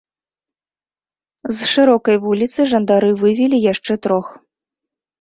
[1.59, 4.27] З шырокай вуліцы жандары вывелі яшчэ трох.